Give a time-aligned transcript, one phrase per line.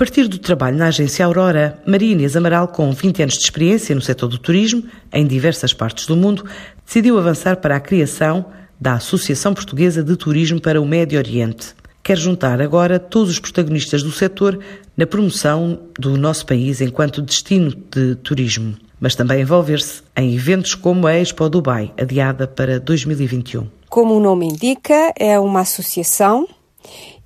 [0.00, 4.00] partir do trabalho na agência Aurora, Maria Inês Amaral, com 20 anos de experiência no
[4.00, 6.42] setor do turismo, em diversas partes do mundo,
[6.86, 8.46] decidiu avançar para a criação
[8.80, 11.74] da Associação Portuguesa de Turismo para o Médio Oriente.
[12.02, 14.58] Quer juntar agora todos os protagonistas do setor
[14.96, 21.06] na promoção do nosso país enquanto destino de turismo, mas também envolver-se em eventos como
[21.06, 23.68] a Expo Dubai, adiada para 2021.
[23.90, 26.48] Como o nome indica, é uma associação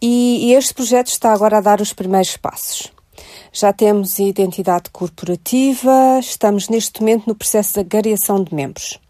[0.00, 2.92] e, este projeto está agora a dar os primeiros passos.
[3.52, 9.00] Já temos identidade corporativa, estamos neste momento no processo de agariação de membros.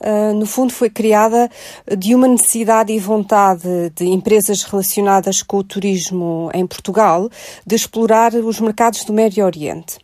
[0.00, 1.48] Uh, no fundo, foi criada
[1.96, 7.28] de uma necessidade e vontade de empresas relacionadas com o turismo em Portugal
[7.66, 10.03] de explorar os mercados do Médio Oriente.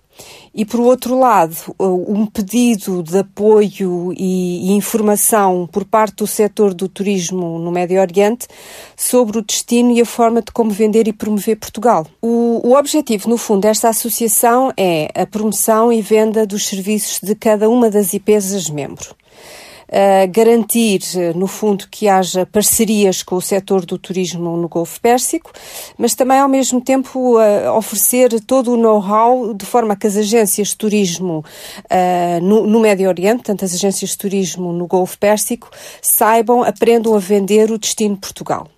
[0.55, 6.89] E, por outro lado, um pedido de apoio e, informação por parte do setor do
[6.89, 8.47] turismo no Médio Oriente
[8.97, 12.07] sobre o destino e a forma de como vender e promover Portugal.
[12.21, 17.35] O, o objetivo, no fundo, desta associação é a promoção e venda dos serviços de
[17.35, 19.15] cada uma das IPs membro
[20.31, 21.01] garantir,
[21.35, 25.51] no fundo, que haja parcerias com o setor do turismo no Golfo Pérsico,
[25.99, 27.37] mas também, ao mesmo tempo,
[27.77, 31.45] oferecer todo o know-how de forma que as agências de turismo
[32.43, 37.19] no, no, Médio Oriente, tanto as agências de turismo no Golfo Pérsico, saibam, aprendam a
[37.19, 38.69] vender o destino Portugal.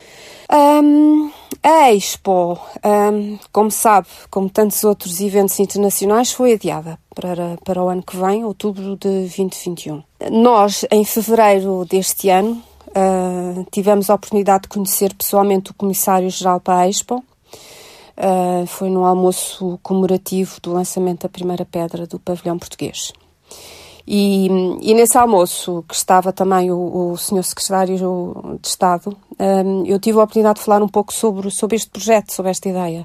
[0.52, 1.30] Um,
[1.62, 7.88] a Expo, um, como sabe, como tantos outros eventos internacionais, foi adiada para, para o
[7.88, 10.02] ano que vem, outubro de 2021.
[10.30, 16.80] Nós, em fevereiro deste ano, uh, tivemos a oportunidade de conhecer pessoalmente o Comissário-Geral para
[16.80, 17.24] a Expo.
[18.18, 23.12] Uh, foi num almoço comemorativo do lançamento da primeira pedra do pavilhão português.
[24.06, 24.48] E,
[24.80, 27.44] e, nesse almoço, que estava também o, o Sr.
[27.44, 31.88] Secretário de Estado, um, eu tive a oportunidade de falar um pouco sobre, sobre este
[31.88, 33.04] projeto, sobre esta ideia.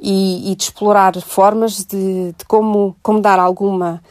[0.00, 4.02] E, e de explorar formas de, de, como, como dar alguma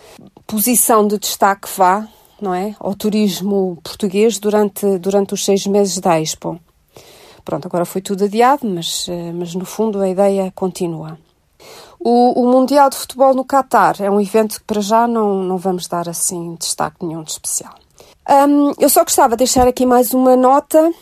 [0.47, 2.08] posição de destaque vá,
[2.42, 6.59] não é, ao turismo português durante, durante os seis meses da Expo.
[7.44, 11.18] Pronto, agora foi tudo adiado, mas, eh, mas no fundo a ideia continua.
[12.08, 15.58] O, o, Mundial de Futebol no Catar é um evento que para já não, não
[15.58, 17.74] vamos dar assim destaque nenhum de especial.
[18.30, 20.94] Um, eu só gostava de deixar aqui mais uma nota.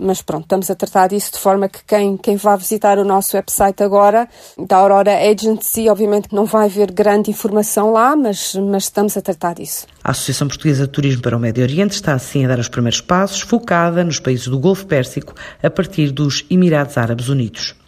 [0.00, 3.36] mas pronto, estamos a tratar disso de forma que quem, quem vá visitar o nosso
[3.36, 9.16] website agora, da Aurora Agency, obviamente não vai haver grande informação lá, mas, mas estamos
[9.16, 9.86] a tratar disso.
[10.02, 13.00] A Associação Portuguesa de Turismo para o Médio Oriente está assim a dar os primeiros
[13.00, 17.80] passos, focada nos países do Golfo Pérsico, a partir dos Emirados Árabes Unidos.